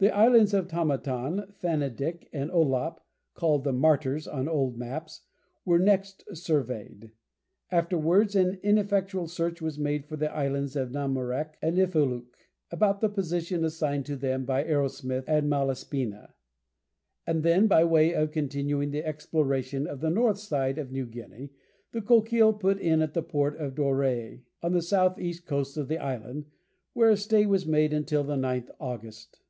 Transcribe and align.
The 0.00 0.14
islands 0.14 0.54
of 0.54 0.68
Tamatan, 0.68 1.52
Fanendik, 1.60 2.28
and 2.32 2.52
Ollap, 2.52 2.98
called 3.34 3.64
"The 3.64 3.72
Martyrs" 3.72 4.28
on 4.28 4.46
old 4.46 4.78
maps, 4.78 5.22
were 5.64 5.80
next 5.80 6.22
surveyed; 6.36 7.10
afterwards 7.72 8.36
an 8.36 8.60
ineffectual 8.62 9.26
search 9.26 9.60
was 9.60 9.76
made 9.76 10.06
for 10.06 10.16
the 10.16 10.30
islands 10.32 10.76
of 10.76 10.92
Namoureck 10.92 11.54
and 11.60 11.76
Ifelouk 11.76 12.26
about 12.70 13.00
the 13.00 13.08
position 13.08 13.64
assigned 13.64 14.06
to 14.06 14.14
them 14.14 14.44
by 14.44 14.62
Arrowsmith 14.62 15.24
and 15.26 15.50
Malaspina; 15.50 16.32
and 17.26 17.42
then, 17.42 17.66
by 17.66 17.82
way 17.82 18.14
of 18.14 18.30
continuing 18.30 18.92
the 18.92 19.04
exploration 19.04 19.88
of 19.88 19.98
the 19.98 20.10
north 20.10 20.38
side 20.38 20.78
of 20.78 20.92
New 20.92 21.06
Guinea, 21.06 21.50
the 21.90 22.00
Coquille 22.02 22.52
put 22.52 22.78
in 22.78 23.02
at 23.02 23.14
the 23.14 23.22
port 23.24 23.56
of 23.56 23.74
Doreï, 23.74 24.42
on 24.62 24.74
the 24.74 24.80
south 24.80 25.18
east 25.18 25.44
coast 25.44 25.76
of 25.76 25.88
the 25.88 25.98
island, 25.98 26.44
where 26.92 27.10
a 27.10 27.16
stay 27.16 27.46
was 27.46 27.66
made 27.66 27.92
until 27.92 28.22
the 28.22 28.36
9th 28.36 28.70
August. 28.78 29.40